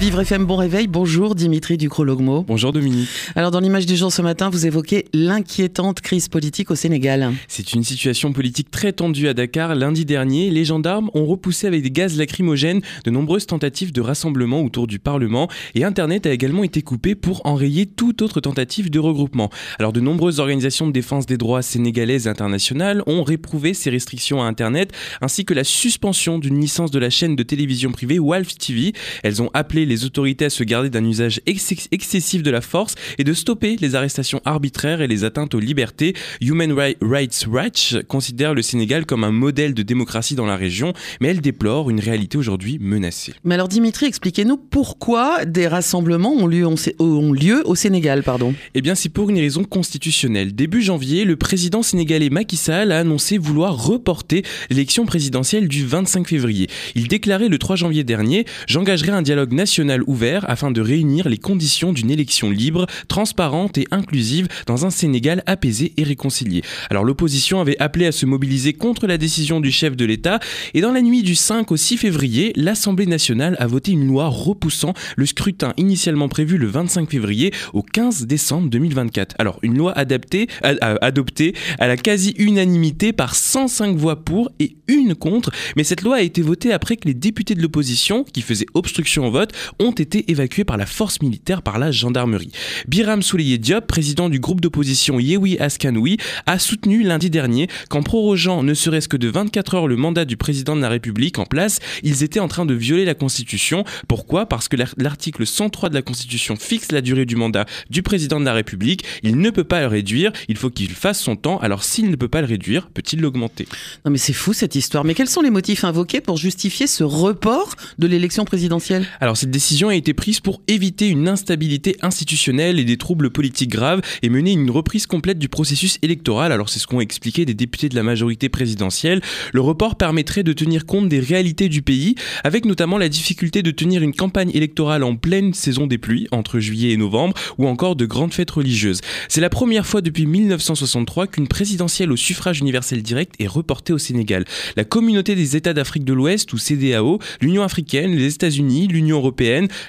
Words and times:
Vivre 0.00 0.20
FM, 0.22 0.46
bon 0.46 0.56
réveil. 0.56 0.86
Bonjour 0.86 1.34
Dimitri 1.34 1.76
Ducrologmo. 1.76 2.42
Bonjour 2.42 2.72
Dominique. 2.72 3.10
Alors 3.36 3.50
dans 3.50 3.60
l'image 3.60 3.84
du 3.84 3.96
jour 3.96 4.10
ce 4.10 4.22
matin, 4.22 4.48
vous 4.48 4.64
évoquez 4.64 5.04
l'inquiétante 5.12 6.00
crise 6.00 6.28
politique 6.28 6.70
au 6.70 6.74
Sénégal. 6.74 7.34
C'est 7.48 7.74
une 7.74 7.84
situation 7.84 8.32
politique 8.32 8.70
très 8.70 8.94
tendue 8.94 9.28
à 9.28 9.34
Dakar. 9.34 9.74
Lundi 9.74 10.06
dernier, 10.06 10.48
les 10.48 10.64
gendarmes 10.64 11.10
ont 11.12 11.26
repoussé 11.26 11.66
avec 11.66 11.82
des 11.82 11.90
gaz 11.90 12.16
lacrymogènes 12.16 12.80
de 13.04 13.10
nombreuses 13.10 13.44
tentatives 13.44 13.92
de 13.92 14.00
rassemblement 14.00 14.62
autour 14.62 14.86
du 14.86 14.98
Parlement 14.98 15.48
et 15.74 15.84
Internet 15.84 16.24
a 16.24 16.32
également 16.32 16.64
été 16.64 16.80
coupé 16.80 17.14
pour 17.14 17.42
enrayer 17.44 17.84
toute 17.84 18.22
autre 18.22 18.40
tentative 18.40 18.88
de 18.88 18.98
regroupement. 18.98 19.50
Alors 19.78 19.92
de 19.92 20.00
nombreuses 20.00 20.40
organisations 20.40 20.86
de 20.86 20.92
défense 20.92 21.26
des 21.26 21.36
droits 21.36 21.60
sénégalaises 21.60 22.26
et 22.26 22.30
internationales 22.30 23.02
ont 23.06 23.22
réprouvé 23.22 23.74
ces 23.74 23.90
restrictions 23.90 24.42
à 24.42 24.46
Internet 24.46 24.92
ainsi 25.20 25.44
que 25.44 25.52
la 25.52 25.62
suspension 25.62 26.38
d'une 26.38 26.58
licence 26.58 26.90
de 26.90 26.98
la 26.98 27.10
chaîne 27.10 27.36
de 27.36 27.42
télévision 27.42 27.92
privée 27.92 28.18
Wolf 28.18 28.56
TV. 28.56 28.94
Elles 29.22 29.42
ont 29.42 29.50
appelé 29.52 29.89
les 29.90 30.04
autorités 30.04 30.46
à 30.46 30.50
se 30.50 30.62
garder 30.62 30.88
d'un 30.88 31.04
usage 31.04 31.40
excessif 31.46 32.42
de 32.42 32.50
la 32.50 32.60
force 32.60 32.94
et 33.18 33.24
de 33.24 33.32
stopper 33.34 33.76
les 33.80 33.96
arrestations 33.96 34.40
arbitraires 34.44 35.00
et 35.02 35.08
les 35.08 35.24
atteintes 35.24 35.54
aux 35.54 35.60
libertés. 35.60 36.14
Human 36.40 36.72
Rights 37.02 37.46
Watch 37.50 37.96
considère 38.06 38.54
le 38.54 38.62
Sénégal 38.62 39.04
comme 39.04 39.24
un 39.24 39.32
modèle 39.32 39.74
de 39.74 39.82
démocratie 39.82 40.36
dans 40.36 40.46
la 40.46 40.56
région, 40.56 40.92
mais 41.20 41.28
elle 41.28 41.40
déplore 41.40 41.90
une 41.90 41.98
réalité 41.98 42.38
aujourd'hui 42.38 42.78
menacée. 42.80 43.34
Mais 43.42 43.54
alors 43.56 43.66
Dimitri, 43.66 44.06
expliquez-nous 44.06 44.56
pourquoi 44.56 45.44
des 45.44 45.66
rassemblements 45.66 46.34
ont 46.34 46.46
lieu, 46.46 46.64
ont 47.00 47.32
lieu 47.32 47.62
au 47.64 47.74
Sénégal, 47.74 48.22
pardon. 48.22 48.54
Eh 48.74 48.82
bien, 48.82 48.94
c'est 48.94 49.08
pour 49.08 49.28
une 49.28 49.38
raison 49.38 49.64
constitutionnelle. 49.64 50.54
Début 50.54 50.82
janvier, 50.82 51.24
le 51.24 51.34
président 51.34 51.82
sénégalais 51.82 52.30
Macky 52.30 52.56
Sall 52.56 52.92
a 52.92 53.00
annoncé 53.00 53.38
vouloir 53.38 53.84
reporter 53.84 54.44
l'élection 54.70 55.04
présidentielle 55.04 55.66
du 55.66 55.84
25 55.84 56.28
février. 56.28 56.68
Il 56.94 57.08
déclarait 57.08 57.48
le 57.48 57.58
3 57.58 57.74
janvier 57.74 58.04
dernier 58.04 58.44
"J'engagerai 58.68 59.10
un 59.10 59.22
dialogue 59.22 59.52
national 59.52 59.79
ouvert 60.06 60.48
afin 60.48 60.70
de 60.70 60.80
réunir 60.80 61.28
les 61.28 61.38
conditions 61.38 61.92
d'une 61.92 62.10
élection 62.10 62.50
libre, 62.50 62.86
transparente 63.08 63.78
et 63.78 63.86
inclusive 63.90 64.48
dans 64.66 64.86
un 64.86 64.90
Sénégal 64.90 65.42
apaisé 65.46 65.92
et 65.96 66.02
réconcilié. 66.02 66.62
Alors 66.90 67.04
l'opposition 67.04 67.60
avait 67.60 67.80
appelé 67.80 68.06
à 68.06 68.12
se 68.12 68.26
mobiliser 68.26 68.72
contre 68.72 69.06
la 69.06 69.18
décision 69.18 69.60
du 69.60 69.70
chef 69.70 69.96
de 69.96 70.04
l'État 70.04 70.40
et 70.74 70.80
dans 70.80 70.92
la 70.92 71.02
nuit 71.02 71.22
du 71.22 71.34
5 71.34 71.70
au 71.70 71.76
6 71.76 71.96
février, 71.98 72.52
l'Assemblée 72.56 73.06
nationale 73.06 73.56
a 73.58 73.66
voté 73.66 73.92
une 73.92 74.06
loi 74.06 74.28
repoussant 74.28 74.94
le 75.16 75.26
scrutin 75.26 75.72
initialement 75.76 76.28
prévu 76.28 76.58
le 76.58 76.66
25 76.66 77.10
février 77.10 77.52
au 77.72 77.82
15 77.82 78.26
décembre 78.26 78.68
2024. 78.68 79.36
Alors 79.38 79.58
une 79.62 79.76
loi 79.76 79.92
adaptée, 79.96 80.48
adoptée 80.62 81.54
à 81.78 81.86
la 81.86 81.96
quasi-unanimité 81.96 83.12
par 83.12 83.34
105 83.34 83.96
voix 83.96 84.24
pour 84.24 84.50
et 84.58 84.76
une 84.88 85.14
contre, 85.14 85.50
mais 85.76 85.84
cette 85.84 86.02
loi 86.02 86.16
a 86.16 86.20
été 86.20 86.42
votée 86.42 86.72
après 86.72 86.96
que 86.96 87.06
les 87.06 87.14
députés 87.14 87.54
de 87.54 87.62
l'opposition, 87.62 88.24
qui 88.24 88.42
faisaient 88.42 88.66
obstruction 88.74 89.26
au 89.26 89.30
vote, 89.30 89.52
ont 89.78 89.92
été 89.92 90.30
évacués 90.30 90.64
par 90.64 90.76
la 90.76 90.86
force 90.86 91.22
militaire 91.22 91.62
par 91.62 91.78
la 91.78 91.90
gendarmerie. 91.90 92.52
Biram 92.88 93.22
Souleye 93.22 93.58
Diop, 93.58 93.86
président 93.86 94.28
du 94.28 94.40
groupe 94.40 94.60
d'opposition 94.60 95.18
Yewi 95.20 95.58
Askanoui, 95.58 96.18
a 96.46 96.58
soutenu 96.58 97.02
lundi 97.02 97.30
dernier 97.30 97.68
qu'en 97.88 98.02
prorogeant 98.02 98.62
ne 98.62 98.74
serait-ce 98.74 99.08
que 99.08 99.16
de 99.16 99.28
24 99.28 99.74
heures 99.74 99.88
le 99.88 99.96
mandat 99.96 100.24
du 100.24 100.36
président 100.36 100.76
de 100.76 100.80
la 100.80 100.88
République 100.88 101.38
en 101.38 101.44
place, 101.44 101.78
ils 102.02 102.22
étaient 102.22 102.40
en 102.40 102.48
train 102.48 102.66
de 102.66 102.74
violer 102.74 103.04
la 103.04 103.14
Constitution. 103.14 103.84
Pourquoi? 104.08 104.46
Parce 104.46 104.68
que 104.68 104.76
l'article 104.96 105.46
103 105.46 105.88
de 105.88 105.94
la 105.94 106.02
Constitution 106.02 106.56
fixe 106.56 106.92
la 106.92 107.00
durée 107.00 107.26
du 107.26 107.36
mandat 107.36 107.66
du 107.90 108.02
président 108.02 108.40
de 108.40 108.44
la 108.44 108.52
République. 108.52 109.04
Il 109.22 109.38
ne 109.38 109.50
peut 109.50 109.64
pas 109.64 109.80
le 109.80 109.86
réduire, 109.86 110.32
il 110.48 110.56
faut 110.56 110.70
qu'il 110.70 110.90
fasse 110.90 111.20
son 111.20 111.36
temps. 111.36 111.58
Alors 111.58 111.84
s'il 111.84 112.10
ne 112.10 112.16
peut 112.16 112.28
pas 112.28 112.40
le 112.40 112.46
réduire, 112.46 112.88
peut-il 112.90 113.20
l'augmenter? 113.20 113.66
Non 114.04 114.10
mais 114.10 114.18
c'est 114.18 114.32
fou 114.32 114.52
cette 114.52 114.74
histoire. 114.74 115.04
Mais 115.04 115.14
quels 115.14 115.28
sont 115.28 115.42
les 115.42 115.50
motifs 115.50 115.84
invoqués 115.84 116.20
pour 116.20 116.36
justifier 116.36 116.86
ce 116.86 117.04
report 117.04 117.74
de 117.98 118.06
l'élection 118.06 118.44
présidentielle? 118.44 119.06
Alors 119.20 119.36
cette 119.50 119.54
décision 119.54 119.88
a 119.88 119.96
été 119.96 120.14
prise 120.14 120.38
pour 120.38 120.62
éviter 120.68 121.08
une 121.08 121.26
instabilité 121.26 121.96
institutionnelle 122.02 122.78
et 122.78 122.84
des 122.84 122.96
troubles 122.96 123.30
politiques 123.30 123.70
graves 123.70 124.00
et 124.22 124.28
mener 124.28 124.52
une 124.52 124.70
reprise 124.70 125.08
complète 125.08 125.40
du 125.40 125.48
processus 125.48 125.98
électoral. 126.02 126.52
Alors 126.52 126.68
c'est 126.68 126.78
ce 126.78 126.86
qu'ont 126.86 127.00
expliqué 127.00 127.44
des 127.44 127.54
députés 127.54 127.88
de 127.88 127.96
la 127.96 128.04
majorité 128.04 128.48
présidentielle. 128.48 129.20
Le 129.52 129.60
report 129.60 129.96
permettrait 129.96 130.44
de 130.44 130.52
tenir 130.52 130.86
compte 130.86 131.08
des 131.08 131.18
réalités 131.18 131.68
du 131.68 131.82
pays, 131.82 132.14
avec 132.44 132.64
notamment 132.64 132.96
la 132.96 133.08
difficulté 133.08 133.64
de 133.64 133.72
tenir 133.72 134.04
une 134.04 134.14
campagne 134.14 134.52
électorale 134.54 135.02
en 135.02 135.16
pleine 135.16 135.52
saison 135.52 135.88
des 135.88 135.98
pluies, 135.98 136.28
entre 136.30 136.60
juillet 136.60 136.92
et 136.92 136.96
novembre, 136.96 137.34
ou 137.58 137.66
encore 137.66 137.96
de 137.96 138.06
grandes 138.06 138.32
fêtes 138.32 138.52
religieuses. 138.52 139.00
C'est 139.28 139.40
la 139.40 139.50
première 139.50 139.84
fois 139.84 140.00
depuis 140.00 140.26
1963 140.26 141.26
qu'une 141.26 141.48
présidentielle 141.48 142.12
au 142.12 142.16
suffrage 142.16 142.60
universel 142.60 143.02
direct 143.02 143.34
est 143.40 143.48
reportée 143.48 143.92
au 143.92 143.98
Sénégal. 143.98 144.44
La 144.76 144.84
communauté 144.84 145.34
des 145.34 145.56
États 145.56 145.74
d'Afrique 145.74 146.04
de 146.04 146.12
l'Ouest, 146.12 146.52
ou 146.52 146.58
CDAO, 146.58 147.18
l'Union 147.40 147.64
africaine, 147.64 148.14
les 148.14 148.32
États-Unis, 148.32 148.86
l'Union 148.86 149.16
européenne, 149.16 149.39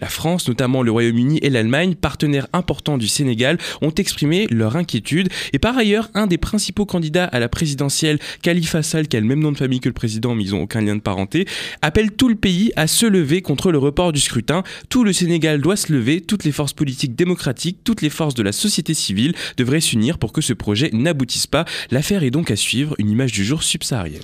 la 0.00 0.08
France, 0.08 0.48
notamment 0.48 0.82
le 0.82 0.90
Royaume-Uni 0.90 1.38
et 1.42 1.50
l'Allemagne, 1.50 1.94
partenaires 1.94 2.48
importants 2.52 2.98
du 2.98 3.06
Sénégal, 3.06 3.58
ont 3.80 3.92
exprimé 3.92 4.46
leur 4.50 4.76
inquiétude. 4.76 5.28
Et 5.52 5.58
par 5.58 5.78
ailleurs, 5.78 6.10
un 6.14 6.26
des 6.26 6.38
principaux 6.38 6.86
candidats 6.86 7.24
à 7.24 7.38
la 7.38 7.48
présidentielle, 7.48 8.18
Khalifa 8.42 8.82
Sall, 8.82 9.08
qui 9.08 9.16
a 9.16 9.20
le 9.20 9.26
même 9.26 9.40
nom 9.40 9.52
de 9.52 9.56
famille 9.56 9.80
que 9.80 9.88
le 9.88 9.94
président, 9.94 10.34
mais 10.34 10.44
ils 10.44 10.50
n'ont 10.50 10.62
aucun 10.62 10.80
lien 10.80 10.96
de 10.96 11.00
parenté, 11.00 11.46
appelle 11.82 12.10
tout 12.10 12.28
le 12.28 12.34
pays 12.34 12.72
à 12.76 12.86
se 12.86 13.06
lever 13.06 13.42
contre 13.42 13.70
le 13.70 13.78
report 13.78 14.12
du 14.12 14.20
scrutin. 14.20 14.62
Tout 14.88 15.04
le 15.04 15.12
Sénégal 15.12 15.60
doit 15.60 15.76
se 15.76 15.92
lever, 15.92 16.20
toutes 16.20 16.44
les 16.44 16.52
forces 16.52 16.72
politiques 16.72 17.14
démocratiques, 17.14 17.78
toutes 17.84 18.02
les 18.02 18.10
forces 18.10 18.34
de 18.34 18.42
la 18.42 18.52
société 18.52 18.94
civile 18.94 19.34
devraient 19.56 19.80
s'unir 19.80 20.18
pour 20.18 20.32
que 20.32 20.40
ce 20.40 20.52
projet 20.52 20.90
n'aboutisse 20.92 21.46
pas. 21.46 21.64
L'affaire 21.90 22.22
est 22.22 22.30
donc 22.30 22.50
à 22.50 22.56
suivre, 22.56 22.94
une 22.98 23.10
image 23.10 23.32
du 23.32 23.44
jour 23.44 23.62
subsaharienne. 23.62 24.22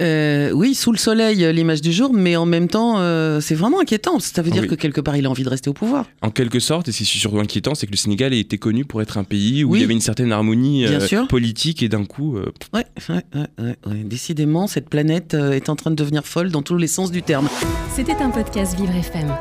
Euh, 0.00 0.50
oui, 0.50 0.74
sous 0.74 0.92
le 0.92 0.98
soleil, 0.98 1.52
l'image 1.52 1.80
du 1.80 1.92
jour, 1.92 2.12
mais 2.12 2.36
en 2.36 2.46
même 2.46 2.68
temps, 2.68 2.98
euh, 2.98 3.40
c'est 3.40 3.54
vraiment 3.54 3.80
inquiétant. 3.80 4.18
Ça 4.20 4.42
veut 4.42 4.50
dire 4.50 4.66
que 4.66 4.74
quelque 4.74 5.00
part, 5.00 5.16
il 5.16 5.26
a 5.26 5.30
envie 5.30 5.44
de 5.44 5.48
rester 5.48 5.70
au 5.70 5.72
pouvoir. 5.72 6.06
En 6.22 6.30
quelque 6.30 6.60
sorte, 6.60 6.88
et 6.88 6.92
c'est 6.92 7.04
surtout 7.04 7.38
inquiétant, 7.38 7.74
c'est 7.74 7.86
que 7.86 7.92
le 7.92 7.96
Sénégal 7.96 8.32
a 8.32 8.36
été 8.36 8.58
connu 8.58 8.84
pour 8.84 9.00
être 9.02 9.18
un 9.18 9.24
pays 9.24 9.64
où 9.64 9.74
il 9.74 9.80
y 9.80 9.84
avait 9.84 9.94
une 9.94 10.00
certaine 10.00 10.32
harmonie 10.32 10.86
euh, 10.86 11.26
politique 11.28 11.82
et 11.82 11.88
d'un 11.88 12.04
coup. 12.04 12.36
Ouais, 12.74 12.84
ouais, 13.08 13.22
ouais, 13.58 13.76
décidément, 14.04 14.66
cette 14.66 14.88
planète 14.88 15.34
est 15.34 15.68
en 15.68 15.76
train 15.76 15.90
de 15.90 15.96
devenir 15.96 16.26
folle 16.26 16.50
dans 16.50 16.62
tous 16.62 16.76
les 16.76 16.88
sens 16.88 17.10
du 17.10 17.22
terme. 17.22 17.48
C'était 17.94 18.16
un 18.16 18.30
podcast 18.30 18.78
Vivre 18.78 18.94
FM. 18.94 19.32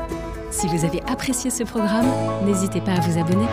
Si 0.52 0.68
vous 0.68 0.86
avez 0.86 1.02
apprécié 1.08 1.50
ce 1.50 1.64
programme, 1.64 2.08
n'hésitez 2.46 2.80
pas 2.80 2.94
à 2.94 3.00
vous 3.02 3.20
abonner. 3.20 3.46